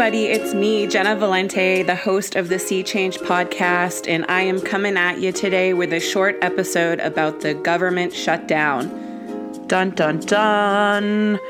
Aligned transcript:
everybody. 0.00 0.26
It's 0.26 0.54
me, 0.54 0.86
Jenna 0.86 1.16
Valente, 1.16 1.84
the 1.84 1.96
host 1.96 2.36
of 2.36 2.48
the 2.48 2.60
Sea 2.60 2.84
Change 2.84 3.18
podcast, 3.18 4.06
and 4.06 4.24
I 4.28 4.42
am 4.42 4.60
coming 4.60 4.96
at 4.96 5.18
you 5.18 5.32
today 5.32 5.74
with 5.74 5.92
a 5.92 5.98
short 5.98 6.38
episode 6.40 7.00
about 7.00 7.40
the 7.40 7.54
government 7.54 8.14
shutdown. 8.14 8.86
Dun 9.66 9.90
dun 9.90 10.20
dun. 10.20 11.40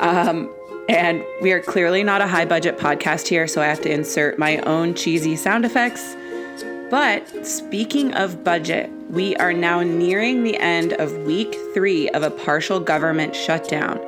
Um, 0.00 0.52
and 0.88 1.24
we 1.40 1.52
are 1.52 1.60
clearly 1.60 2.02
not 2.02 2.20
a 2.20 2.26
high 2.26 2.44
budget 2.44 2.76
podcast 2.76 3.28
here, 3.28 3.46
so 3.46 3.62
I 3.62 3.66
have 3.66 3.82
to 3.82 3.92
insert 3.92 4.36
my 4.36 4.56
own 4.62 4.94
cheesy 4.94 5.36
sound 5.36 5.64
effects. 5.64 6.16
But 6.90 7.46
speaking 7.46 8.12
of 8.14 8.42
budget, 8.42 8.90
we 9.10 9.36
are 9.36 9.52
now 9.52 9.84
nearing 9.84 10.42
the 10.42 10.56
end 10.56 10.94
of 10.94 11.16
week 11.18 11.54
three 11.72 12.08
of 12.08 12.24
a 12.24 12.32
partial 12.32 12.80
government 12.80 13.36
shutdown, 13.36 13.98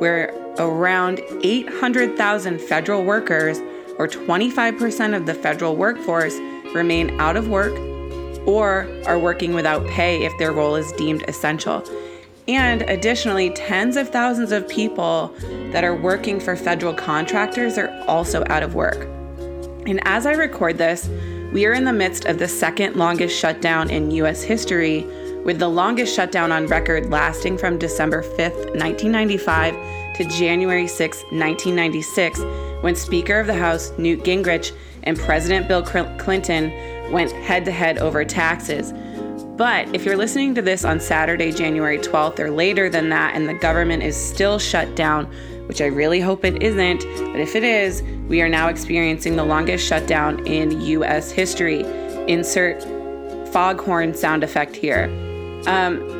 where 0.00 0.34
around 0.58 1.20
800,000 1.42 2.60
federal 2.60 3.04
workers, 3.04 3.58
or 3.98 4.06
25% 4.06 5.16
of 5.16 5.26
the 5.26 5.34
federal 5.34 5.76
workforce, 5.76 6.34
remain 6.74 7.18
out 7.20 7.36
of 7.36 7.48
work 7.48 7.76
or 8.46 8.88
are 9.06 9.18
working 9.18 9.52
without 9.54 9.86
pay 9.88 10.24
if 10.24 10.36
their 10.38 10.52
role 10.52 10.74
is 10.74 10.92
deemed 10.92 11.24
essential. 11.28 11.84
And 12.46 12.82
additionally, 12.82 13.50
tens 13.50 13.96
of 13.96 14.08
thousands 14.08 14.52
of 14.52 14.66
people 14.68 15.34
that 15.72 15.84
are 15.84 15.94
working 15.94 16.40
for 16.40 16.56
federal 16.56 16.94
contractors 16.94 17.76
are 17.76 17.90
also 18.08 18.42
out 18.48 18.62
of 18.62 18.74
work. 18.74 19.06
And 19.86 20.00
as 20.06 20.24
I 20.24 20.32
record 20.32 20.78
this, 20.78 21.08
we 21.52 21.66
are 21.66 21.72
in 21.74 21.84
the 21.84 21.92
midst 21.92 22.24
of 22.24 22.38
the 22.38 22.48
second 22.48 22.96
longest 22.96 23.38
shutdown 23.38 23.90
in 23.90 24.10
US 24.12 24.42
history, 24.42 25.06
with 25.44 25.58
the 25.58 25.68
longest 25.68 26.14
shutdown 26.14 26.52
on 26.52 26.66
record 26.66 27.10
lasting 27.10 27.58
from 27.58 27.78
December 27.78 28.22
5th, 28.22 28.70
1995 28.76 29.74
to 30.18 30.24
January 30.24 30.88
6, 30.88 31.16
1996, 31.30 32.40
when 32.80 32.96
Speaker 32.96 33.38
of 33.38 33.46
the 33.46 33.54
House 33.54 33.92
Newt 33.98 34.24
Gingrich 34.24 34.72
and 35.04 35.16
President 35.16 35.68
Bill 35.68 35.80
Clinton 35.82 36.72
went 37.12 37.30
head 37.30 37.64
to 37.66 37.70
head 37.70 37.98
over 37.98 38.24
taxes. 38.24 38.92
But 39.56 39.94
if 39.94 40.04
you're 40.04 40.16
listening 40.16 40.56
to 40.56 40.62
this 40.62 40.84
on 40.84 40.98
Saturday, 40.98 41.52
January 41.52 41.98
12th, 41.98 42.40
or 42.40 42.50
later 42.50 42.90
than 42.90 43.10
that, 43.10 43.36
and 43.36 43.48
the 43.48 43.54
government 43.54 44.02
is 44.02 44.16
still 44.16 44.58
shut 44.58 44.96
down, 44.96 45.26
which 45.68 45.80
I 45.80 45.86
really 45.86 46.20
hope 46.20 46.44
it 46.44 46.64
isn't, 46.64 47.04
but 47.32 47.40
if 47.40 47.54
it 47.54 47.62
is, 47.62 48.02
we 48.26 48.42
are 48.42 48.48
now 48.48 48.66
experiencing 48.66 49.36
the 49.36 49.44
longest 49.44 49.86
shutdown 49.86 50.44
in 50.48 50.80
US 50.80 51.30
history. 51.30 51.82
Insert 52.26 52.82
foghorn 53.52 54.14
sound 54.14 54.42
effect 54.42 54.74
here. 54.74 55.04
Um, 55.68 56.17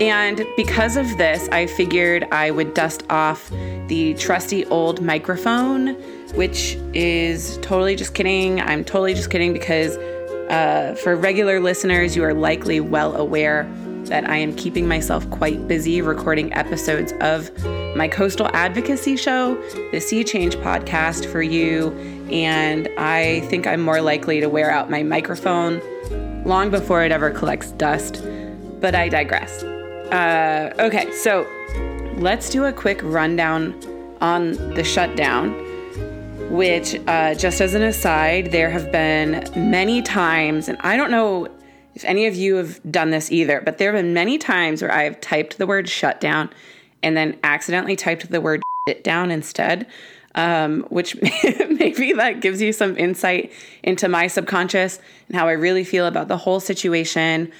and 0.00 0.46
because 0.56 0.96
of 0.96 1.18
this, 1.18 1.48
I 1.48 1.66
figured 1.66 2.24
I 2.30 2.50
would 2.50 2.74
dust 2.74 3.04
off 3.10 3.50
the 3.88 4.14
trusty 4.14 4.64
old 4.66 5.02
microphone, 5.02 5.94
which 6.34 6.76
is 6.94 7.58
totally 7.58 7.96
just 7.96 8.14
kidding. 8.14 8.60
I'm 8.60 8.84
totally 8.84 9.14
just 9.14 9.30
kidding 9.30 9.52
because 9.52 9.96
uh, 9.96 10.96
for 11.02 11.16
regular 11.16 11.60
listeners, 11.60 12.14
you 12.14 12.22
are 12.24 12.34
likely 12.34 12.80
well 12.80 13.16
aware 13.16 13.68
that 14.04 14.28
I 14.28 14.36
am 14.36 14.54
keeping 14.54 14.88
myself 14.88 15.28
quite 15.30 15.68
busy 15.68 16.00
recording 16.00 16.52
episodes 16.54 17.12
of 17.20 17.50
my 17.96 18.08
coastal 18.08 18.48
advocacy 18.54 19.16
show, 19.16 19.54
the 19.90 20.00
Sea 20.00 20.24
Change 20.24 20.56
podcast 20.56 21.30
for 21.30 21.42
you. 21.42 21.92
And 22.30 22.88
I 22.96 23.40
think 23.48 23.66
I'm 23.66 23.80
more 23.80 24.00
likely 24.00 24.40
to 24.40 24.48
wear 24.48 24.70
out 24.70 24.90
my 24.90 25.02
microphone 25.02 25.82
long 26.44 26.70
before 26.70 27.04
it 27.04 27.12
ever 27.12 27.30
collects 27.30 27.72
dust. 27.72 28.22
But 28.80 28.94
I 28.94 29.08
digress. 29.08 29.64
Uh, 30.10 30.72
okay, 30.78 31.12
so 31.12 31.46
let's 32.16 32.48
do 32.48 32.64
a 32.64 32.72
quick 32.72 33.00
rundown 33.02 33.78
on 34.20 34.52
the 34.74 34.82
shutdown. 34.82 35.66
Which, 36.50 36.94
uh, 37.06 37.34
just 37.34 37.60
as 37.60 37.74
an 37.74 37.82
aside, 37.82 38.52
there 38.52 38.70
have 38.70 38.90
been 38.90 39.46
many 39.54 40.00
times, 40.00 40.68
and 40.68 40.78
I 40.80 40.96
don't 40.96 41.10
know 41.10 41.48
if 41.94 42.04
any 42.06 42.26
of 42.26 42.34
you 42.34 42.54
have 42.54 42.80
done 42.90 43.10
this 43.10 43.30
either, 43.30 43.60
but 43.60 43.76
there 43.76 43.92
have 43.92 44.02
been 44.02 44.14
many 44.14 44.38
times 44.38 44.80
where 44.80 44.90
I've 44.90 45.20
typed 45.20 45.58
the 45.58 45.66
word 45.66 45.90
shutdown 45.90 46.48
and 47.02 47.14
then 47.14 47.38
accidentally 47.42 47.96
typed 47.96 48.30
the 48.30 48.40
word 48.40 48.62
it 48.86 49.04
down 49.04 49.30
instead. 49.30 49.86
Um, 50.34 50.82
which 50.90 51.16
maybe 51.42 52.12
that 52.12 52.40
gives 52.40 52.62
you 52.62 52.72
some 52.72 52.96
insight 52.96 53.52
into 53.82 54.08
my 54.08 54.28
subconscious 54.28 55.00
and 55.26 55.36
how 55.36 55.48
I 55.48 55.52
really 55.52 55.82
feel 55.84 56.06
about 56.06 56.28
the 56.28 56.36
whole 56.36 56.60
situation, 56.60 57.50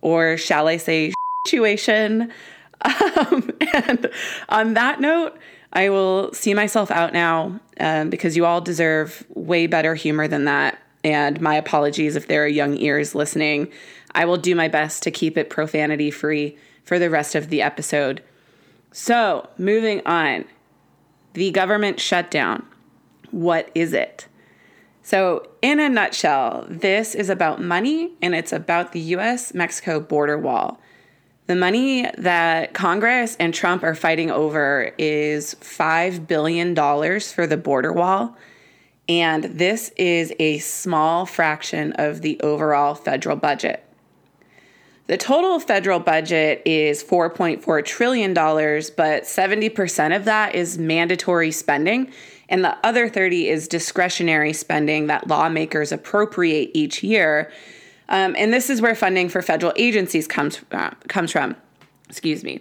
or 0.00 0.36
shall 0.36 0.68
I 0.68 0.76
say, 0.76 1.12
situation. 1.50 2.32
Um, 2.82 3.50
and 3.74 4.10
on 4.48 4.72
that 4.72 5.02
note, 5.02 5.38
I 5.74 5.90
will 5.90 6.32
see 6.32 6.54
myself 6.54 6.90
out 6.90 7.12
now 7.12 7.60
um, 7.78 8.08
because 8.08 8.38
you 8.38 8.46
all 8.46 8.62
deserve 8.62 9.22
way 9.34 9.66
better 9.66 9.94
humor 9.94 10.26
than 10.26 10.46
that. 10.46 10.78
And 11.04 11.42
my 11.42 11.56
apologies 11.56 12.16
if 12.16 12.26
there 12.26 12.44
are 12.44 12.48
young 12.48 12.78
ears 12.78 13.14
listening. 13.14 13.70
I 14.14 14.24
will 14.24 14.38
do 14.38 14.54
my 14.54 14.68
best 14.68 15.02
to 15.02 15.10
keep 15.10 15.36
it 15.36 15.50
profanity 15.50 16.10
free 16.10 16.56
for 16.84 16.98
the 16.98 17.10
rest 17.10 17.34
of 17.34 17.50
the 17.50 17.60
episode. 17.60 18.22
So, 18.92 19.48
moving 19.58 20.00
on, 20.06 20.46
the 21.34 21.50
government 21.50 22.00
shutdown. 22.00 22.66
What 23.30 23.70
is 23.74 23.92
it? 23.92 24.26
So, 25.02 25.48
in 25.62 25.78
a 25.80 25.88
nutshell, 25.88 26.66
this 26.68 27.14
is 27.14 27.30
about 27.30 27.62
money 27.62 28.12
and 28.20 28.34
it's 28.34 28.52
about 28.52 28.92
the 28.92 29.00
US 29.00 29.54
Mexico 29.54 30.00
border 30.00 30.38
wall. 30.38 30.80
The 31.50 31.56
money 31.56 32.08
that 32.16 32.74
Congress 32.74 33.36
and 33.40 33.52
Trump 33.52 33.82
are 33.82 33.96
fighting 33.96 34.30
over 34.30 34.92
is 34.96 35.56
$5 35.56 36.28
billion 36.28 36.76
for 36.76 37.44
the 37.44 37.56
border 37.56 37.92
wall. 37.92 38.36
And 39.08 39.42
this 39.42 39.88
is 39.96 40.32
a 40.38 40.58
small 40.58 41.26
fraction 41.26 41.92
of 41.94 42.20
the 42.22 42.40
overall 42.40 42.94
federal 42.94 43.34
budget. 43.34 43.84
The 45.08 45.16
total 45.16 45.58
federal 45.58 45.98
budget 45.98 46.62
is 46.64 47.02
$4.4 47.02 47.84
trillion, 47.84 48.32
but 48.32 49.24
70% 49.24 50.14
of 50.14 50.26
that 50.26 50.54
is 50.54 50.78
mandatory 50.78 51.50
spending, 51.50 52.12
and 52.48 52.62
the 52.62 52.76
other 52.86 53.08
30 53.08 53.48
is 53.48 53.66
discretionary 53.66 54.52
spending 54.52 55.08
that 55.08 55.26
lawmakers 55.26 55.90
appropriate 55.90 56.70
each 56.74 57.02
year 57.02 57.50
um, 58.10 58.34
and 58.36 58.52
this 58.52 58.68
is 58.68 58.82
where 58.82 58.94
funding 58.94 59.28
for 59.28 59.40
federal 59.40 59.72
agencies 59.76 60.26
comes 60.26 60.60
uh, 60.72 60.90
comes 61.08 61.32
from. 61.32 61.56
Excuse 62.08 62.44
me. 62.44 62.60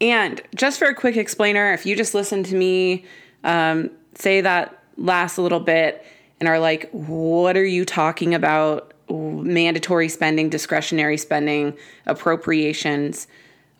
And 0.00 0.40
just 0.54 0.78
for 0.78 0.86
a 0.86 0.94
quick 0.94 1.16
explainer, 1.16 1.72
if 1.72 1.84
you 1.84 1.96
just 1.96 2.14
listen 2.14 2.44
to 2.44 2.54
me 2.54 3.04
um, 3.42 3.90
say 4.14 4.40
that 4.40 4.78
last 4.96 5.36
little 5.36 5.60
bit 5.60 6.04
and 6.40 6.48
are 6.48 6.60
like, 6.60 6.88
"What 6.92 7.56
are 7.56 7.64
you 7.64 7.84
talking 7.84 8.34
about? 8.34 8.92
Mandatory 9.10 10.08
spending, 10.08 10.48
discretionary 10.48 11.18
spending, 11.18 11.76
appropriations." 12.06 13.26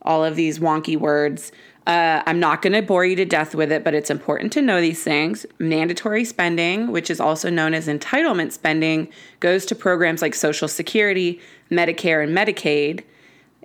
All 0.02 0.22
of 0.22 0.36
these 0.36 0.58
wonky 0.58 0.98
words. 0.98 1.50
Uh, 1.86 2.22
I'm 2.24 2.40
not 2.40 2.62
going 2.62 2.72
to 2.72 2.80
bore 2.80 3.04
you 3.04 3.14
to 3.16 3.26
death 3.26 3.54
with 3.54 3.70
it, 3.70 3.84
but 3.84 3.92
it's 3.92 4.08
important 4.08 4.52
to 4.54 4.62
know 4.62 4.80
these 4.80 5.02
things. 5.02 5.44
Mandatory 5.58 6.24
spending, 6.24 6.90
which 6.90 7.10
is 7.10 7.20
also 7.20 7.50
known 7.50 7.74
as 7.74 7.88
entitlement 7.88 8.52
spending, 8.52 9.08
goes 9.40 9.66
to 9.66 9.74
programs 9.74 10.22
like 10.22 10.34
Social 10.34 10.66
Security, 10.66 11.40
Medicare, 11.70 12.24
and 12.24 12.34
Medicaid. 12.34 13.04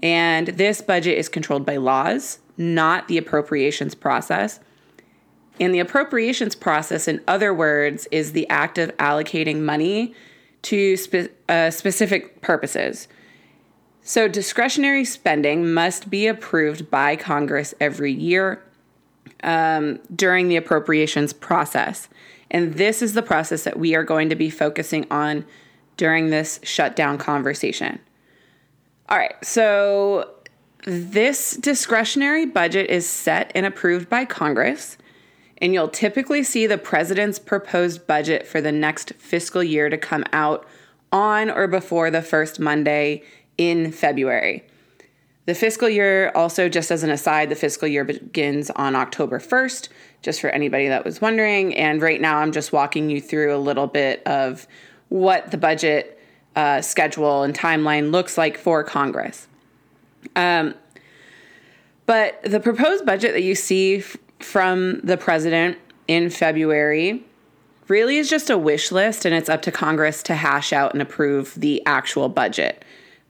And 0.04 0.48
this 0.48 0.82
budget 0.82 1.18
is 1.18 1.30
controlled 1.30 1.66
by 1.66 1.78
laws, 1.78 2.40
not 2.58 3.08
the 3.08 3.18
appropriations 3.18 3.96
process. 3.96 4.60
And 5.60 5.74
the 5.74 5.80
appropriations 5.80 6.56
process, 6.56 7.08
in 7.08 7.22
other 7.28 7.54
words, 7.54 8.08
is 8.12 8.34
the 8.34 8.50
act 8.50 8.78
of 8.78 8.96
allocating 8.98 9.62
money 9.62 10.14
to 10.64 10.98
spe- 10.98 11.32
uh, 11.48 11.70
specific 11.70 12.42
purposes. 12.42 13.08
So, 14.10 14.28
discretionary 14.28 15.06
spending 15.06 15.72
must 15.72 16.10
be 16.10 16.26
approved 16.26 16.90
by 16.90 17.16
Congress 17.16 17.76
every 17.80 18.12
year 18.12 18.60
um, 19.44 20.00
during 20.16 20.48
the 20.48 20.56
appropriations 20.56 21.32
process. 21.32 22.10
And 22.50 22.74
this 22.74 23.04
is 23.04 23.14
the 23.14 23.22
process 23.22 23.66
that 23.66 23.78
we 23.78 23.94
are 23.94 24.04
going 24.04 24.30
to 24.30 24.36
be 24.36 24.50
focusing 24.50 25.06
on 25.12 25.46
during 25.96 26.32
this 26.32 26.60
shutdown 26.64 27.20
conversation. 27.20 28.00
All 29.10 29.18
right, 29.20 29.36
so 29.46 30.32
this 30.86 31.56
discretionary 31.58 32.48
budget 32.48 32.90
is 32.90 33.08
set 33.08 33.52
and 33.54 33.64
approved 33.64 34.10
by 34.10 34.26
Congress, 34.26 34.98
and 35.60 35.72
you'll 35.72 35.88
typically 35.88 36.42
see 36.42 36.66
the 36.66 36.80
president's 36.80 37.38
proposed 37.38 38.08
budget 38.08 38.48
for 38.48 38.60
the 38.60 38.72
next 38.72 39.14
fiscal 39.20 39.64
year 39.64 39.88
to 39.88 40.00
come 40.00 40.24
out 40.34 40.66
on 41.12 41.50
or 41.50 41.68
before 41.68 42.12
the 42.12 42.22
first 42.22 42.60
Monday 42.60 43.24
in 43.60 43.92
February. 43.92 44.64
The 45.46 45.54
fiscal 45.54 45.90
year, 45.90 46.32
also, 46.34 46.70
just 46.70 46.92
as 46.92 47.04
an 47.04 47.10
aside, 47.10 47.50
the 47.50 47.56
fiscal 47.56 47.88
year 47.88 48.04
begins 48.04 48.70
on 48.72 48.96
October 48.96 49.40
1st, 49.40 49.90
just 50.22 50.42
for 50.42 50.50
anybody 50.50 50.88
that 50.88 51.04
was 51.04 51.22
wondering. 51.22 51.76
And 51.76 52.02
right 52.02 52.22
now, 52.22 52.38
I'm 52.38 52.52
just 52.52 52.72
walking 52.72 53.10
you 53.10 53.20
through 53.20 53.56
a 53.56 53.58
little 53.58 53.88
bit 53.88 54.26
of 54.26 54.66
what 55.10 55.52
the 55.52 55.58
budget 55.58 56.20
uh, 56.56 56.82
schedule 56.82 57.44
and 57.44 57.54
timeline 57.54 58.12
looks 58.12 58.38
like 58.38 58.58
for 58.58 58.84
Congress. 58.84 59.48
Um, 60.36 60.76
but 62.06 62.42
the 62.44 62.60
proposed 62.60 63.06
budget 63.06 63.34
that 63.34 63.44
you 63.44 63.56
see 63.56 63.98
f- 63.98 64.18
from 64.40 65.02
the 65.02 65.18
president 65.18 65.78
in 66.08 66.30
February 66.30 67.26
really 67.88 68.18
is 68.18 68.30
just 68.30 68.50
a 68.50 68.58
wish 68.58 68.92
list, 68.92 69.26
and 69.26 69.34
it's 69.34 69.50
up 69.50 69.64
to 69.64 69.72
Congress 69.72 70.22
to 70.24 70.36
hash 70.36 70.72
out 70.72 70.94
and 70.94 71.02
approve 71.02 71.56
the 71.56 71.84
actual 71.86 72.30
budget. 72.30 72.86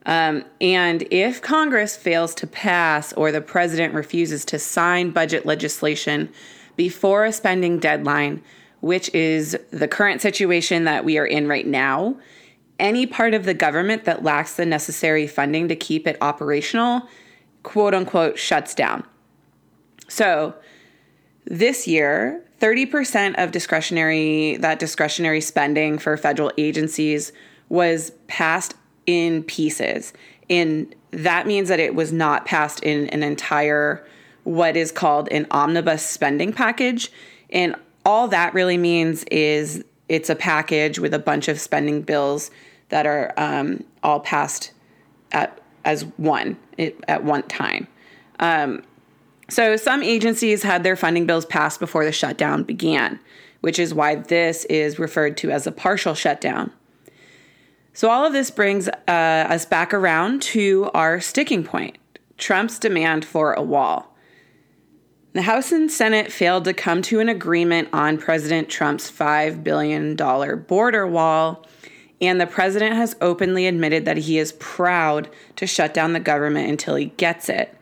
Um, 0.10 0.44
and 0.60 1.08
if 1.12 1.40
Congress 1.40 1.96
fails 1.96 2.34
to 2.36 2.48
pass 2.48 3.14
or 3.14 3.32
the 3.32 3.42
president 3.42 3.94
refuses 3.94 4.44
to 4.46 4.58
sign 4.58 5.12
budget 5.12 5.46
legislation 5.46 6.30
before 6.76 7.26
a 7.26 7.32
spending 7.32 7.78
deadline, 7.78 8.42
which 8.80 9.14
is 9.14 9.56
the 9.70 9.88
current 9.88 10.20
situation 10.20 10.86
that 10.86 11.06
we 11.06 11.20
are 11.20 11.28
in 11.28 11.48
right 11.48 11.68
now, 11.68 12.18
any 12.80 13.06
part 13.06 13.36
of 13.36 13.46
the 13.46 13.54
government 13.54 14.06
that 14.06 14.24
lacks 14.24 14.56
the 14.56 14.66
necessary 14.66 15.28
funding 15.28 15.68
to 15.68 15.76
keep 15.76 16.08
it 16.08 16.18
operational, 16.22 17.08
quote 17.62 17.94
unquote, 17.94 18.40
shuts 18.40 18.74
down. 18.74 19.04
So 20.08 20.56
this 21.46 21.88
year, 21.88 22.44
30% 22.60 23.36
of 23.38 23.52
discretionary 23.52 24.58
that 24.58 24.80
discretionary 24.80 25.42
spending 25.42 26.00
for 26.00 26.18
federal 26.18 26.52
agencies 26.58 27.32
was 27.70 28.12
passed 28.26 28.74
in 29.10 29.42
pieces. 29.42 30.14
And 30.52 30.94
that 31.10 31.48
means 31.48 31.68
that 31.70 31.80
it 31.80 31.96
was 31.96 32.14
not 32.14 32.46
passed 32.46 32.84
in 32.84 33.08
an 33.10 33.24
entire 33.24 34.06
what 34.44 34.78
is 34.78 34.92
called 34.92 35.28
an 35.32 35.48
omnibus 35.50 36.06
spending 36.06 36.54
package. 36.54 37.12
And 37.50 37.76
all 38.06 38.28
that 38.28 38.54
really 38.54 38.78
means 38.78 39.24
is 39.32 39.84
it's 40.08 40.30
a 40.30 40.36
package 40.36 41.00
with 41.00 41.16
a 41.16 41.20
bunch 41.20 41.48
of 41.48 41.60
spending 41.60 42.04
bills 42.04 42.52
that 42.90 43.08
are 43.08 43.34
um, 43.36 43.84
all 44.04 44.20
passed 44.20 44.74
at 45.32 45.60
as 45.84 46.04
one 46.18 46.56
at 47.08 47.24
one 47.24 47.42
time. 47.44 47.88
Um, 48.40 48.84
so 49.50 49.76
some 49.76 50.04
agencies 50.04 50.62
had 50.62 50.84
their 50.84 50.96
funding 50.96 51.26
bills 51.26 51.48
passed 51.48 51.80
before 51.80 52.06
the 52.06 52.12
shutdown 52.12 52.62
began, 52.62 53.20
which 53.62 53.80
is 53.80 53.92
why 53.92 54.16
this 54.16 54.66
is 54.66 55.00
referred 55.00 55.36
to 55.38 55.50
as 55.50 55.66
a 55.66 55.72
partial 55.72 56.14
shutdown. 56.14 56.72
So 57.94 58.10
all 58.10 58.26
of 58.26 58.34
this 58.34 58.52
brings 58.52 58.88
uh, 58.88 58.92
us 59.08 59.66
back 59.66 59.94
around 59.94 60.42
to 60.44 60.90
our 60.94 61.20
sticking 61.20 61.64
point 61.64 61.98
Trump's 62.38 62.80
demand 62.80 63.26
for 63.26 63.54
a 63.54 63.62
wall. 63.62 64.16
The 65.34 65.42
House 65.44 65.72
and 65.72 65.92
Senate 65.92 66.32
failed 66.32 66.66
to 66.66 66.74
come 66.74 67.02
to 67.04 67.20
an 67.20 67.30
agreement 67.30 67.90
on 67.94 68.18
President 68.18 68.70
Trump's 68.70 69.12
$5 69.12 69.64
billion 69.64 70.16
border 70.16 71.06
wall, 71.06 71.68
and 72.20 72.42
the 72.42 72.48
president 72.48 72.96
has 72.96 73.16
openly 73.22 73.68
admitted 73.68 74.06
that 74.06 74.18
he 74.18 74.40
is 74.40 74.54
proud 74.54 75.30
to 75.58 75.68
shut 75.68 75.94
down 75.94 76.14
the 76.14 76.20
government 76.20 76.70
until 76.70 76.96
he 76.96 77.06
gets 77.06 77.50
it 77.50 77.76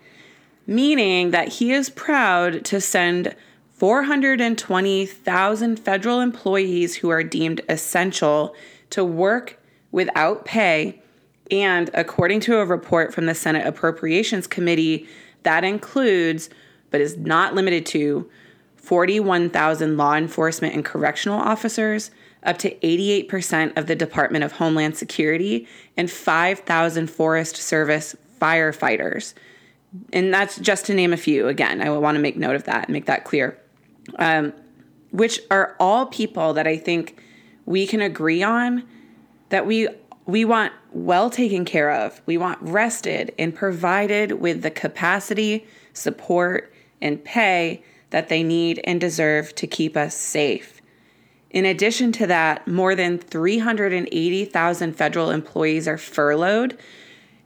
meaning 0.68 1.32
that 1.32 1.48
he 1.48 1.72
is 1.72 1.90
proud 1.90 2.64
to 2.66 2.80
send 2.82 3.34
420,000 3.74 5.80
federal 5.80 6.20
employees 6.20 6.98
who 6.98 7.10
are 7.10 7.24
deemed 7.24 7.62
essential 7.70 8.54
to 8.90 9.06
work 9.06 9.58
without 9.92 10.46
pay. 10.46 11.02
And 11.50 11.90
according 11.94 12.42
to 12.42 12.58
a 12.58 12.66
report 12.66 13.14
from 13.14 13.26
the 13.26 13.36
Senate 13.36 13.66
Appropriations 13.66 14.48
Committee, 14.48 15.08
that 15.44 15.64
includes, 15.64 16.50
but 16.92 17.02
is 17.02 17.18
not 17.18 17.56
limited 17.56 17.86
to, 17.88 18.30
41,000 18.76 19.98
law 19.98 20.16
enforcement 20.16 20.74
and 20.74 20.84
correctional 20.84 21.40
officers, 21.40 22.12
up 22.44 22.58
to 22.60 22.74
88% 22.76 23.78
of 23.78 23.88
the 23.88 23.96
Department 23.96 24.44
of 24.44 24.54
Homeland 24.54 24.98
Security, 24.98 25.68
and 25.98 26.10
5,000 26.10 27.10
Forest 27.10 27.58
Service 27.58 28.16
firefighters 28.40 29.34
and 30.14 30.34
that's 30.34 30.58
just 30.58 30.86
to 30.88 30.94
name 30.94 31.14
a 31.14 31.18
few. 31.18 31.48
Again, 31.48 31.82
I 31.82 31.90
want 31.90 32.16
to 32.16 32.22
make 32.22 32.38
note 32.38 32.56
of 32.56 32.64
that 32.66 32.86
and 32.86 32.94
make 32.94 33.06
that 33.06 33.24
clear. 33.24 33.58
Um, 34.20 34.54
which 35.12 35.40
are 35.50 35.76
all 35.80 36.06
people 36.08 36.54
that 36.54 36.68
I 36.68 36.78
think 36.78 37.22
we 37.66 37.88
can 37.88 38.02
agree 38.02 38.44
on 38.44 38.84
that 39.50 39.66
we 39.66 39.88
we 40.26 40.44
want 40.44 40.74
well 40.92 41.30
taken 41.30 41.64
care 41.64 41.92
of. 41.92 42.22
We 42.26 42.38
want 42.38 42.60
rested 42.62 43.34
and 43.40 43.56
provided 43.56 44.34
with 44.34 44.62
the 44.62 44.72
capacity, 44.72 45.66
support, 45.94 46.74
and 47.02 47.24
pay 47.24 47.82
that 48.10 48.28
they 48.28 48.44
need 48.44 48.82
and 48.84 49.00
deserve 49.00 49.56
to 49.56 49.68
keep 49.68 49.96
us 49.96 50.16
safe. 50.16 50.82
In 51.50 51.66
addition 51.66 52.12
to 52.14 52.28
that, 52.28 52.68
more 52.68 52.94
than 52.94 53.18
380,000 53.18 54.94
federal 54.94 55.30
employees 55.30 55.88
are 55.88 55.98
furloughed 55.98 56.78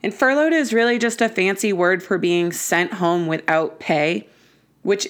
and 0.02 0.12
furloughed 0.12 0.52
is 0.52 0.72
really 0.72 0.98
just 0.98 1.20
a 1.20 1.28
fancy 1.28 1.72
word 1.72 2.02
for 2.02 2.18
being 2.18 2.52
sent 2.52 2.94
home 2.94 3.26
without 3.26 3.78
pay, 3.78 4.26
which, 4.82 5.08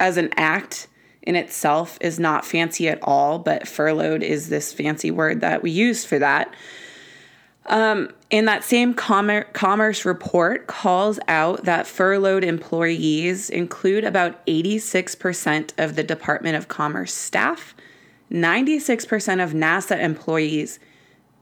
as 0.00 0.16
an 0.16 0.30
act 0.36 0.88
in 1.26 1.36
itself, 1.36 1.98
is 2.00 2.18
not 2.18 2.46
fancy 2.46 2.88
at 2.88 3.02
all, 3.02 3.38
but 3.38 3.68
furloughed 3.68 4.22
is 4.22 4.48
this 4.48 4.72
fancy 4.72 5.10
word 5.10 5.40
that 5.40 5.62
we 5.62 5.70
use 5.70 6.04
for 6.04 6.18
that. 6.20 6.54
Um, 7.66 8.10
that 8.30 8.62
same 8.62 8.94
com- 8.94 9.44
commerce 9.52 10.04
report 10.04 10.68
calls 10.68 11.18
out 11.26 11.64
that 11.64 11.88
furloughed 11.88 12.44
employees 12.44 13.50
include 13.50 14.04
about 14.04 14.46
86% 14.46 15.72
of 15.76 15.96
the 15.96 16.04
Department 16.04 16.56
of 16.56 16.68
Commerce 16.68 17.12
staff, 17.12 17.74
96% 18.30 19.42
of 19.42 19.50
NASA 19.50 20.00
employees, 20.00 20.78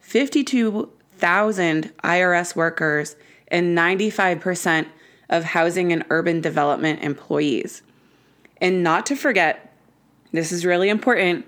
52,000 0.01 1.93
IRS 2.03 2.57
workers 2.57 3.17
and 3.49 3.77
95% 3.77 4.87
of 5.29 5.45
housing 5.45 5.93
and 5.93 6.05
urban 6.11 6.41
development 6.41 7.03
employees. 7.03 7.83
And 8.61 8.83
not 8.83 9.05
to 9.07 9.17
forget, 9.17 9.74
this 10.37 10.53
is 10.53 10.65
really 10.65 10.89
important, 10.89 11.47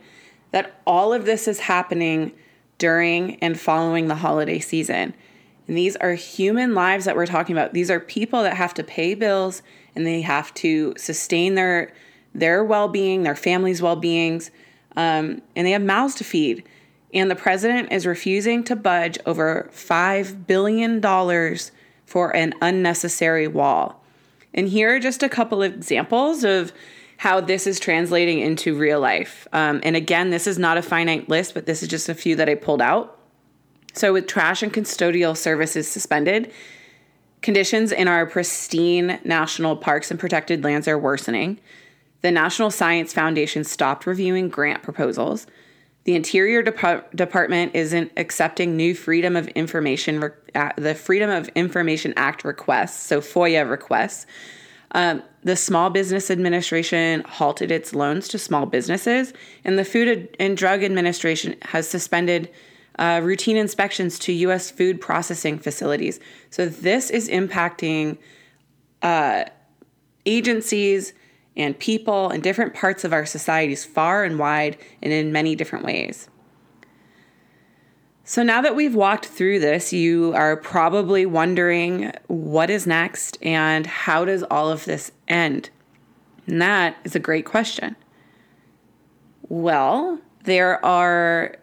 that 0.53 0.81
all 0.87 1.13
of 1.13 1.25
this 1.25 1.49
is 1.49 1.61
happening 1.61 2.33
during 2.79 3.37
and 3.37 3.59
following 3.59 4.09
the 4.09 4.17
holiday 4.17 4.59
season. 4.59 5.15
And 5.67 5.77
these 5.77 5.97
are 5.97 6.15
human 6.15 6.75
lives 6.75 7.05
that 7.07 7.17
we're 7.17 7.27
talking 7.27 7.57
about. 7.57 7.73
These 7.73 7.91
are 7.91 7.99
people 7.99 8.43
that 8.43 8.57
have 8.57 8.75
to 8.75 8.85
pay 8.85 9.15
bills 9.15 9.63
and 9.95 10.07
they 10.07 10.21
have 10.21 10.53
to 10.55 10.95
sustain 10.97 11.55
their 11.55 11.93
their 12.35 12.63
well-being, 12.63 13.23
their 13.23 13.35
families' 13.35 13.81
well-beings, 13.81 14.51
um, 14.95 15.41
and 15.57 15.67
they 15.67 15.71
have 15.71 15.81
mouths 15.81 16.15
to 16.17 16.25
feed 16.25 16.63
and 17.17 17.31
the 17.31 17.37
president 17.37 17.93
is 17.93 18.07
refusing 18.07 18.63
to 18.65 18.77
budge 18.77 19.19
over 19.25 19.71
$5 19.73 20.47
billion 20.47 21.01
for 22.05 22.37
an 22.37 22.53
unnecessary 22.61 23.49
wall. 23.49 24.03
And 24.53 24.69
here 24.69 24.95
are 24.95 25.01
just 25.01 25.23
a 25.23 25.29
couple 25.29 25.63
of 25.63 25.73
examples 25.73 26.45
of 26.45 26.73
how 27.19 27.41
this 27.41 27.67
is 27.67 27.81
translating 27.81 28.41
into 28.41 28.77
real 28.77 29.01
life. 29.01 29.49
Um, 29.53 29.81
and 29.83 29.97
again, 29.97 30.31
this 30.31 30.47
is 30.47 30.59
not 30.59 30.77
a 30.77 30.83
finite 30.83 31.29
list, 31.29 31.55
but 31.55 31.67
this 31.67 31.83
is 31.83 31.89
just 31.89 32.09
a 32.09 32.15
few 32.15 32.37
that 32.37 32.49
I 32.49 32.55
pulled 32.55 32.83
out. 32.83 33.19
So, 33.95 34.13
with 34.13 34.27
trash 34.27 34.63
and 34.63 34.73
custodial 34.73 35.37
services 35.37 35.89
suspended, 35.89 36.53
conditions 37.41 37.93
in 37.93 38.09
our 38.09 38.27
pristine 38.27 39.19
national 39.25 39.77
parks 39.77 40.11
and 40.11 40.21
protected 40.21 40.63
lands 40.63 40.87
are 40.87 40.99
worsening. 40.99 41.59
The 42.21 42.31
National 42.31 42.71
Science 42.71 43.13
Foundation 43.13 43.65
stopped 43.65 44.07
reviewing 44.07 44.49
grant 44.49 44.83
proposals. 44.83 45.47
The 46.05 46.15
Interior 46.15 46.63
Dep- 46.63 47.15
Department 47.17 47.75
isn't 47.75 48.13
accepting 48.17 48.77
new 48.77 48.95
Freedom 48.95 49.35
of 49.35 49.49
Information, 49.49 50.21
re- 50.21 50.31
uh, 50.55 50.71
the 50.77 50.95
Freedom 50.95 51.31
of 51.31 51.49
Information 51.55 52.15
Act 52.17 52.45
requests, 52.45 53.01
so 53.01 53.21
FOIA 53.21 53.69
requests. 53.69 54.27
Um, 54.97 55.23
the 55.45 55.57
Small 55.57 55.91
Business 55.91 56.31
Administration 56.31 57.21
halted 57.29 57.71
its 57.71 57.95
loans 57.95 58.29
to 58.29 58.39
small 58.39 58.65
businesses, 58.65 59.35
and 59.63 59.79
the 59.79 59.85
Food 59.85 60.35
and 60.41 60.57
Drug 60.57 60.83
Administration 60.83 61.55
has 61.61 61.87
suspended 61.87 62.51
uh, 62.99 63.21
routine 63.23 63.59
inspections 63.59 64.19
to 64.21 64.33
U.S. 64.33 64.71
food 64.71 64.99
processing 64.99 65.59
facilities. 65.59 66.19
So 66.49 66.67
this 66.67 67.11
is 67.11 67.29
impacting 67.29 68.17
uh, 69.03 69.45
agencies 70.25 71.13
and 71.59 71.79
people 71.79 72.31
in 72.31 72.41
different 72.41 72.73
parts 72.73 73.05
of 73.05 73.13
our 73.13 73.27
societies 73.27 73.85
far 73.85 74.25
and 74.25 74.39
wide 74.39 74.79
and 75.03 75.13
in 75.13 75.31
many 75.31 75.55
different 75.55 75.85
ways. 75.85 76.31
So, 78.29 78.43
now 78.43 78.61
that 78.61 78.75
we've 78.75 78.97
walked 78.97 79.27
through 79.27 79.61
this, 79.61 79.93
you 79.93 80.33
are 80.35 80.57
probably 80.57 81.25
wondering 81.27 82.13
what 82.27 82.71
is 82.71 82.85
next 82.85 83.39
and 83.41 83.87
how 83.87 84.25
does 84.25 84.43
all 84.51 84.69
of 84.69 84.85
this 84.85 85.13
end? 85.29 85.71
And 86.49 86.61
that 86.61 86.97
is 87.05 87.15
a 87.15 87.21
great 87.21 87.45
question. 87.45 87.95
Well, 89.49 90.19
there 90.43 90.85
are 90.85 91.55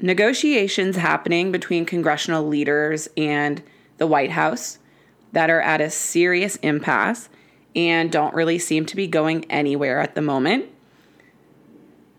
negotiations 0.00 0.96
happening 0.96 1.52
between 1.52 1.84
congressional 1.84 2.48
leaders 2.48 3.10
and 3.18 3.62
the 3.98 4.06
White 4.06 4.30
House 4.30 4.78
that 5.32 5.50
are 5.50 5.60
at 5.60 5.82
a 5.82 5.90
serious 5.90 6.56
impasse 6.56 7.28
and 7.74 8.10
don't 8.10 8.34
really 8.34 8.58
seem 8.58 8.86
to 8.86 8.96
be 8.96 9.06
going 9.06 9.44
anywhere 9.50 10.00
at 10.00 10.14
the 10.14 10.22
moment. 10.22 10.70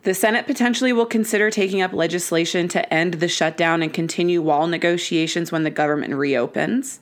The 0.07 0.13
Senate 0.13 0.47
potentially 0.47 0.93
will 0.93 1.05
consider 1.05 1.51
taking 1.51 1.81
up 1.81 1.91
legislation 1.91 2.69
to 2.69 2.93
end 2.93 3.15
the 3.15 3.27
shutdown 3.27 3.83
and 3.83 3.93
continue 3.93 4.41
wall 4.41 4.65
negotiations 4.65 5.51
when 5.51 5.65
the 5.65 5.69
government 5.69 6.13
reopens. 6.13 7.01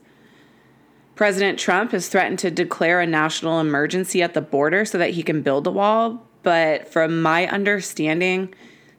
President 1.14 1.60
Trump 1.60 1.92
has 1.92 2.08
threatened 2.08 2.40
to 2.40 2.50
declare 2.50 3.00
a 3.00 3.06
national 3.06 3.60
emergency 3.60 4.24
at 4.24 4.34
the 4.34 4.42
border 4.42 4.86
so 4.86 4.98
that 4.98 5.12
he 5.12 5.22
can 5.22 5.44
build 5.44 5.68
a 5.68 5.72
wall, 5.72 6.26
but 6.42 6.92
from 6.92 7.22
my 7.22 7.46
understanding, 7.46 8.52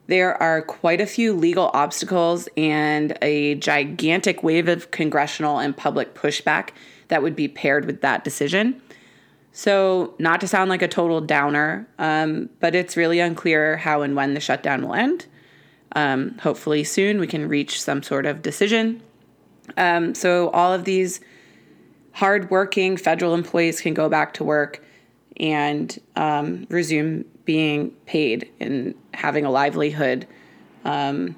there 0.07 0.41
are 0.41 0.63
quite 0.63 1.01
a 1.01 1.07
few 1.07 1.33
legal 1.33 1.73
obstacles 1.75 2.49
and 2.57 3.19
a 3.23 3.57
gigantic 3.57 4.45
wave 4.45 4.69
of 4.69 4.93
congressional 4.93 5.59
and 5.59 5.77
public 5.77 6.15
pushback 6.15 6.69
that 7.09 7.25
would 7.25 7.35
be 7.35 7.49
paired 7.49 7.87
with 7.87 8.03
that 8.03 8.23
decision. 8.23 8.81
So, 9.59 10.13
not 10.19 10.43
to 10.43 10.49
sound 10.49 10.69
like 10.69 10.83
a 10.83 10.89
total 10.89 11.23
downer, 11.23 11.89
um, 11.99 12.51
but 12.61 12.75
it's 12.75 12.95
really 12.95 13.21
unclear 13.21 13.79
how 13.79 14.03
and 14.03 14.15
when 14.15 14.35
the 14.35 14.41
shutdown 14.41 14.87
will 14.87 14.93
end. 14.93 15.25
Um, 15.93 16.37
hopefully, 16.37 16.85
soon 16.85 17.19
we 17.19 17.27
can 17.27 17.49
reach 17.49 17.81
some 17.81 18.03
sort 18.03 18.27
of 18.27 18.43
decision. 18.43 19.01
Um, 19.79 20.15
so, 20.15 20.51
all 20.51 20.75
of 20.75 20.85
these 20.85 21.21
hardworking 22.13 22.99
federal 22.99 23.33
employees 23.33 23.81
can 23.81 23.95
go 23.95 24.11
back 24.11 24.35
to 24.35 24.45
work 24.45 24.85
and 25.39 25.99
um, 26.17 26.67
resume 26.69 27.25
being 27.47 27.93
paid 28.05 28.51
and 28.61 28.95
having 29.15 29.47
a 29.47 29.51
livelihood. 29.51 30.27
Um, 30.85 31.35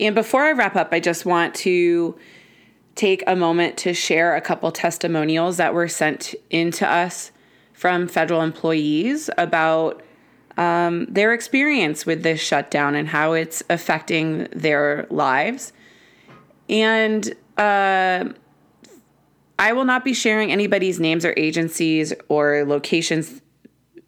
and 0.00 0.14
before 0.14 0.44
I 0.44 0.52
wrap 0.52 0.74
up, 0.74 0.88
I 0.90 1.00
just 1.00 1.26
want 1.26 1.54
to 1.56 2.18
take 3.00 3.24
a 3.26 3.34
moment 3.34 3.78
to 3.78 3.94
share 3.94 4.36
a 4.36 4.42
couple 4.42 4.70
testimonials 4.70 5.56
that 5.56 5.72
were 5.72 5.88
sent 5.88 6.34
in 6.50 6.70
to 6.70 6.86
us 6.86 7.32
from 7.72 8.06
federal 8.06 8.42
employees 8.42 9.30
about 9.38 10.02
um, 10.58 11.06
their 11.06 11.32
experience 11.32 12.04
with 12.04 12.22
this 12.22 12.42
shutdown 12.42 12.94
and 12.94 13.08
how 13.08 13.32
it's 13.32 13.62
affecting 13.70 14.48
their 14.52 15.06
lives. 15.08 15.72
And 16.68 17.34
uh, 17.56 18.26
I 19.58 19.72
will 19.72 19.86
not 19.86 20.04
be 20.04 20.12
sharing 20.12 20.52
anybody's 20.52 21.00
names 21.00 21.24
or 21.24 21.32
agencies 21.38 22.12
or 22.28 22.66
locations 22.66 23.40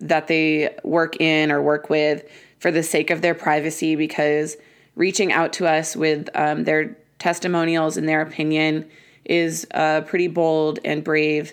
that 0.01 0.27
they 0.27 0.77
work 0.85 1.19
in 1.19 1.51
or 1.51 1.63
work 1.63 1.89
with 1.89 2.31
for 2.59 2.71
the 2.71 2.83
sake 2.83 3.09
of 3.09 3.23
their 3.23 3.35
privacy 3.35 3.97
because 3.97 4.59
reaching 4.97 5.33
out 5.33 5.55
to 5.55 5.67
us 5.67 5.97
with 5.97 6.29
um, 6.35 6.65
their 6.65 6.99
testimonials 7.23 7.97
in 7.97 8.05
their 8.07 8.21
opinion 8.21 8.85
is 9.25 9.64
a 9.71 10.02
pretty 10.05 10.26
bold 10.26 10.81
and 10.85 11.05
brave 11.05 11.52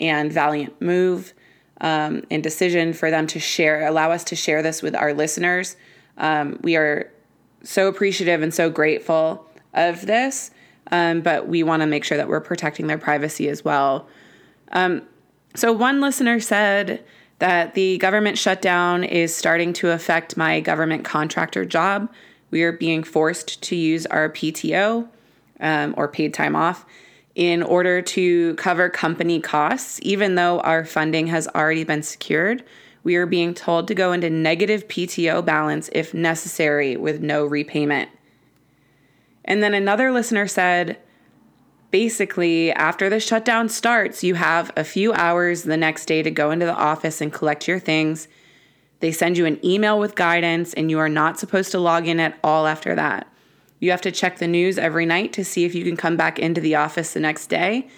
and 0.00 0.32
valiant 0.32 0.80
move 0.80 1.34
um, 1.80 2.22
and 2.30 2.44
decision 2.44 2.92
for 2.92 3.10
them 3.10 3.26
to 3.26 3.40
share, 3.40 3.84
allow 3.88 4.12
us 4.12 4.22
to 4.22 4.36
share 4.36 4.62
this 4.62 4.82
with 4.82 4.94
our 4.94 5.12
listeners. 5.12 5.76
Um, 6.16 6.60
we 6.62 6.76
are 6.76 7.10
so 7.64 7.88
appreciative 7.88 8.40
and 8.40 8.54
so 8.54 8.70
grateful 8.70 9.50
of 9.74 10.06
this, 10.06 10.52
um, 10.92 11.22
but 11.22 11.48
we 11.48 11.64
want 11.64 11.82
to 11.82 11.88
make 11.88 12.04
sure 12.04 12.16
that 12.16 12.28
we're 12.28 12.40
protecting 12.40 12.86
their 12.86 12.98
privacy 12.98 13.48
as 13.48 13.64
well. 13.64 14.06
Um, 14.70 15.02
so, 15.56 15.72
one 15.72 16.00
listener 16.00 16.38
said 16.38 17.04
that 17.40 17.74
the 17.74 17.98
government 17.98 18.38
shutdown 18.38 19.02
is 19.02 19.34
starting 19.34 19.72
to 19.72 19.90
affect 19.90 20.36
my 20.36 20.60
government 20.60 21.04
contractor 21.04 21.64
job 21.64 22.08
we 22.50 22.62
are 22.62 22.72
being 22.72 23.02
forced 23.02 23.62
to 23.62 23.76
use 23.76 24.06
our 24.06 24.28
PTO 24.28 25.08
um, 25.60 25.94
or 25.96 26.08
paid 26.08 26.34
time 26.34 26.56
off 26.56 26.84
in 27.34 27.62
order 27.62 28.02
to 28.02 28.54
cover 28.56 28.88
company 28.88 29.40
costs, 29.40 30.00
even 30.02 30.34
though 30.34 30.60
our 30.60 30.84
funding 30.84 31.28
has 31.28 31.46
already 31.48 31.84
been 31.84 32.02
secured. 32.02 32.64
We 33.02 33.16
are 33.16 33.26
being 33.26 33.54
told 33.54 33.88
to 33.88 33.94
go 33.94 34.12
into 34.12 34.28
negative 34.28 34.88
PTO 34.88 35.44
balance 35.44 35.88
if 35.92 36.12
necessary 36.12 36.96
with 36.96 37.22
no 37.22 37.46
repayment. 37.46 38.10
And 39.44 39.62
then 39.62 39.72
another 39.72 40.12
listener 40.12 40.46
said, 40.46 40.98
basically, 41.90 42.72
after 42.72 43.08
the 43.08 43.20
shutdown 43.20 43.68
starts, 43.68 44.22
you 44.22 44.34
have 44.34 44.70
a 44.76 44.84
few 44.84 45.12
hours 45.14 45.62
the 45.62 45.76
next 45.76 46.06
day 46.06 46.22
to 46.22 46.30
go 46.30 46.50
into 46.50 46.66
the 46.66 46.74
office 46.74 47.20
and 47.20 47.32
collect 47.32 47.66
your 47.66 47.78
things 47.78 48.28
they 49.00 49.12
send 49.12 49.36
you 49.36 49.46
an 49.46 49.64
email 49.64 49.98
with 49.98 50.14
guidance, 50.14 50.74
and 50.74 50.90
you 50.90 50.98
are 50.98 51.08
not 51.08 51.38
supposed 51.38 51.72
to 51.72 51.78
log 51.78 52.06
in 52.06 52.20
at 52.20 52.38
all 52.44 52.66
after 52.66 52.94
that. 52.94 53.26
You 53.78 53.90
have 53.90 54.02
to 54.02 54.12
check 54.12 54.38
the 54.38 54.46
news 54.46 54.78
every 54.78 55.06
night 55.06 55.32
to 55.32 55.44
see 55.44 55.64
if 55.64 55.74
you 55.74 55.84
can 55.84 55.96
come 55.96 56.16
back 56.16 56.38
into 56.38 56.60
the 56.60 56.74
office 56.74 57.14
the 57.14 57.20
next 57.20 57.46
day. 57.46 57.88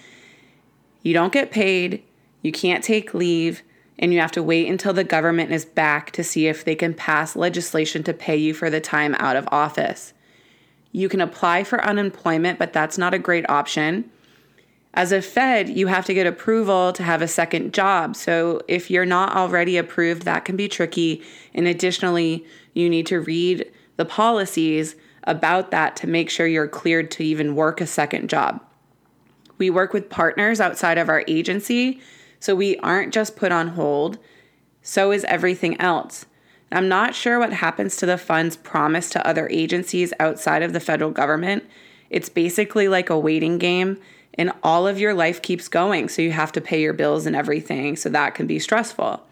You 1.03 1.13
don't 1.13 1.33
get 1.33 1.51
paid, 1.51 2.05
you 2.43 2.53
can't 2.53 2.85
take 2.85 3.15
leave, 3.15 3.63
and 3.99 4.13
you 4.13 4.21
have 4.21 4.33
to 4.33 4.43
wait 4.43 4.69
until 4.69 4.93
the 4.93 5.05
government 5.05 5.51
is 5.51 5.65
back 5.65 6.13
to 6.13 6.25
see 6.25 6.47
if 6.47 6.65
they 6.65 6.77
can 6.77 6.95
pass 6.95 7.35
legislation 7.35 8.05
to 8.05 8.15
pay 8.15 8.37
you 8.37 8.55
for 8.55 8.71
the 8.71 8.81
time 8.81 9.17
out 9.17 9.37
of 9.37 9.49
office. 9.51 10.15
You 10.93 11.09
can 11.09 11.21
apply 11.21 11.65
for 11.65 11.85
unemployment, 11.85 12.59
but 12.59 12.73
that's 12.73 12.99
not 12.99 13.15
a 13.15 13.19
great 13.19 13.49
option 13.51 14.11
as 14.95 15.11
a 15.11 15.23
Fed, 15.23 15.71
you 15.71 15.87
have 15.87 16.05
to 16.05 16.15
get 16.15 16.27
approval 16.27 16.93
to 16.93 17.03
have 17.03 17.23
a 17.23 17.29
second 17.29 17.73
job. 17.73 18.15
So 18.15 18.61
if 18.69 18.91
you're 18.91 19.07
not 19.07 19.35
already 19.35 19.79
approved, 19.79 20.23
that 20.23 20.45
can 20.45 20.57
be 20.57 20.69
tricky. 20.69 21.23
And 21.55 21.67
additionally, 21.67 22.45
you 22.75 22.91
need 22.91 23.07
to 23.07 23.21
read 23.21 23.71
the 23.97 24.05
policies 24.05 24.95
about 25.25 25.71
that 25.71 25.97
to 25.97 26.07
make 26.07 26.29
sure 26.29 26.47
you're 26.47 26.69
cleared 26.69 27.11
to 27.13 27.25
even 27.25 27.55
work 27.55 27.81
a 27.81 27.87
second 27.87 28.29
job. 28.29 28.63
We 29.57 29.71
work 29.71 29.93
with 29.93 30.11
partners 30.11 30.61
outside 30.61 30.99
of 30.99 31.09
our 31.09 31.25
agency, 31.27 32.01
so 32.41 32.55
we 32.55 32.77
aren't 32.79 33.15
just 33.15 33.37
put 33.37 33.53
on 33.53 33.69
hold. 33.69 34.19
So 34.83 35.13
is 35.13 35.25
everything 35.25 35.81
else. 35.81 36.27
I'm 36.71 36.89
not 36.89 37.15
sure 37.15 37.39
what 37.39 37.53
happens 37.53 37.97
to 37.97 38.07
the 38.07 38.19
funds 38.19 38.57
promised 38.57 39.13
to 39.13 39.27
other 39.27 39.49
agencies 39.51 40.13
outside 40.19 40.63
of 40.63 40.73
the 40.73 40.81
federal 40.81 41.11
government. 41.11 41.65
It's 42.11 42.29
basically 42.29 42.89
like 42.89 43.09
a 43.09 43.19
waiting 43.19 43.59
game 43.59 43.99
and 44.35 44.53
all 44.63 44.87
of 44.87 44.99
your 44.99 45.15
life 45.15 45.43
keeps 45.43 45.69
going. 45.69 46.09
So 46.09 46.23
you 46.23 46.33
have 46.33 46.53
to 46.53 46.61
pay 46.61 46.81
your 46.81 46.93
bills 46.93 47.27
and 47.27 47.37
everything. 47.37 47.97
So 47.97 48.09
that 48.11 48.35
can 48.35 48.47
be 48.47 48.59
stressful. 48.59 49.23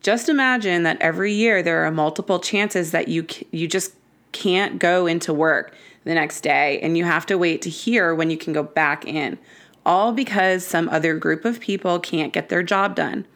Just 0.00 0.28
imagine 0.28 0.84
that 0.84 1.00
every 1.00 1.32
year 1.32 1.62
there 1.62 1.84
are 1.84 1.90
multiple 1.90 2.38
chances 2.38 2.92
that 2.92 3.08
you 3.08 3.26
you 3.50 3.66
just 3.66 3.94
can't 4.32 4.78
go 4.78 5.06
into 5.06 5.32
work 5.32 5.74
the 6.04 6.14
next 6.14 6.42
day 6.42 6.78
and 6.80 6.96
you 6.96 7.04
have 7.04 7.26
to 7.26 7.38
wait 7.38 7.62
to 7.62 7.70
hear 7.70 8.14
when 8.14 8.30
you 8.30 8.36
can 8.36 8.52
go 8.52 8.62
back 8.62 9.04
in. 9.06 9.38
All 9.84 10.12
because 10.12 10.66
some 10.66 10.88
other 10.90 11.16
group 11.16 11.44
of 11.44 11.60
people 11.60 11.98
can't 11.98 12.32
get 12.32 12.48
their 12.48 12.62
job 12.62 12.94
done. 12.94 13.26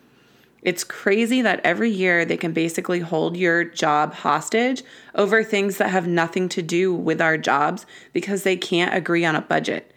It's 0.62 0.84
crazy 0.84 1.42
that 1.42 1.60
every 1.64 1.90
year 1.90 2.24
they 2.24 2.36
can 2.36 2.52
basically 2.52 3.00
hold 3.00 3.36
your 3.36 3.64
job 3.64 4.14
hostage 4.14 4.84
over 5.14 5.42
things 5.42 5.78
that 5.78 5.90
have 5.90 6.06
nothing 6.06 6.48
to 6.50 6.62
do 6.62 6.94
with 6.94 7.20
our 7.20 7.36
jobs 7.36 7.84
because 8.12 8.44
they 8.44 8.56
can't 8.56 8.94
agree 8.94 9.24
on 9.24 9.34
a 9.34 9.40
budget. 9.40 9.91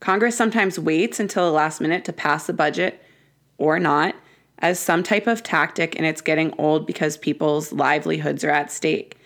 Congress 0.00 0.36
sometimes 0.36 0.78
waits 0.78 1.18
until 1.18 1.46
the 1.46 1.56
last 1.56 1.80
minute 1.80 2.04
to 2.04 2.12
pass 2.12 2.46
the 2.46 2.52
budget 2.52 3.02
or 3.58 3.78
not 3.78 4.14
as 4.58 4.78
some 4.78 5.02
type 5.02 5.26
of 5.26 5.42
tactic, 5.42 5.96
and 5.96 6.06
it's 6.06 6.20
getting 6.20 6.54
old 6.58 6.86
because 6.86 7.16
people's 7.16 7.72
livelihoods 7.72 8.42
are 8.42 8.50
at 8.50 8.70
stake. 8.70 9.18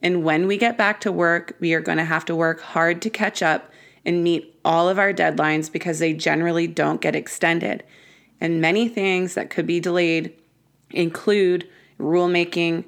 And 0.00 0.24
when 0.24 0.46
we 0.46 0.58
get 0.58 0.76
back 0.76 1.00
to 1.00 1.12
work, 1.12 1.56
we 1.60 1.72
are 1.72 1.80
going 1.80 1.98
to 1.98 2.04
have 2.04 2.26
to 2.26 2.36
work 2.36 2.60
hard 2.60 3.00
to 3.02 3.10
catch 3.10 3.42
up 3.42 3.70
and 4.04 4.22
meet 4.22 4.58
all 4.64 4.88
of 4.88 4.98
our 4.98 5.12
deadlines 5.14 5.72
because 5.72 5.98
they 5.98 6.12
generally 6.12 6.66
don't 6.66 7.00
get 7.00 7.16
extended. 7.16 7.82
And 8.40 8.60
many 8.60 8.88
things 8.88 9.34
that 9.34 9.48
could 9.48 9.66
be 9.66 9.80
delayed 9.80 10.34
include 10.90 11.66
rulemaking, 11.98 12.84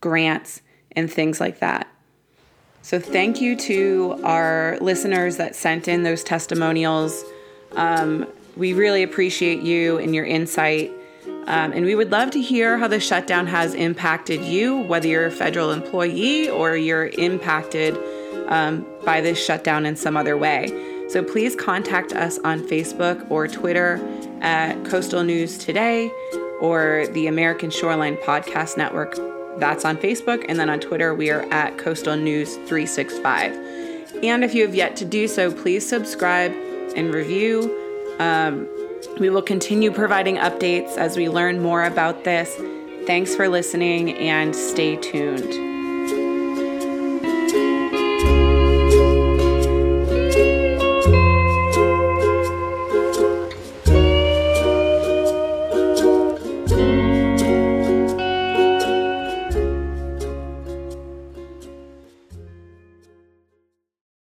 grants, 0.00 0.62
and 0.92 1.12
things 1.12 1.40
like 1.40 1.58
that. 1.58 1.88
So, 2.90 2.98
thank 2.98 3.40
you 3.40 3.54
to 3.54 4.20
our 4.24 4.76
listeners 4.80 5.36
that 5.36 5.54
sent 5.54 5.86
in 5.86 6.02
those 6.02 6.24
testimonials. 6.24 7.24
Um, 7.76 8.26
we 8.56 8.72
really 8.72 9.04
appreciate 9.04 9.62
you 9.62 9.98
and 9.98 10.12
your 10.12 10.24
insight. 10.24 10.90
Um, 11.24 11.70
and 11.70 11.84
we 11.86 11.94
would 11.94 12.10
love 12.10 12.32
to 12.32 12.42
hear 12.42 12.78
how 12.78 12.88
the 12.88 12.98
shutdown 12.98 13.46
has 13.46 13.74
impacted 13.74 14.40
you, 14.40 14.76
whether 14.76 15.06
you're 15.06 15.26
a 15.26 15.30
federal 15.30 15.70
employee 15.70 16.50
or 16.50 16.76
you're 16.76 17.10
impacted 17.16 17.96
um, 18.48 18.84
by 19.04 19.20
this 19.20 19.38
shutdown 19.38 19.86
in 19.86 19.94
some 19.94 20.16
other 20.16 20.36
way. 20.36 21.06
So 21.10 21.22
please 21.22 21.54
contact 21.54 22.12
us 22.12 22.40
on 22.40 22.58
Facebook 22.58 23.24
or 23.30 23.46
Twitter 23.46 24.00
at 24.40 24.84
Coastal 24.84 25.22
News 25.22 25.58
Today 25.58 26.10
or 26.60 27.06
the 27.12 27.28
American 27.28 27.70
Shoreline 27.70 28.16
Podcast 28.16 28.76
Network 28.76 29.29
that's 29.58 29.84
on 29.84 29.96
Facebook. 29.96 30.44
And 30.48 30.58
then 30.58 30.70
on 30.70 30.80
Twitter, 30.80 31.14
we 31.14 31.30
are 31.30 31.42
at 31.52 31.78
Coastal 31.78 32.16
News 32.16 32.56
365. 32.56 33.52
And 34.22 34.44
if 34.44 34.54
you 34.54 34.64
have 34.66 34.74
yet 34.74 34.96
to 34.96 35.04
do 35.04 35.28
so, 35.28 35.52
please 35.52 35.86
subscribe 35.88 36.52
and 36.96 37.12
review. 37.14 37.76
Um, 38.18 38.68
we 39.18 39.30
will 39.30 39.42
continue 39.42 39.90
providing 39.90 40.36
updates 40.36 40.96
as 40.96 41.16
we 41.16 41.28
learn 41.28 41.62
more 41.62 41.84
about 41.84 42.24
this. 42.24 42.54
Thanks 43.06 43.34
for 43.34 43.48
listening 43.48 44.16
and 44.18 44.54
stay 44.54 44.96
tuned. 44.96 45.69